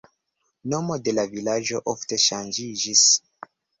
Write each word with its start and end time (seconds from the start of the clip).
Nomo 0.73 0.95
de 1.09 1.13
la 1.17 1.25
vilaĝo 1.33 1.81
ofte 1.93 2.19
ŝanĝiĝis. 2.25 3.05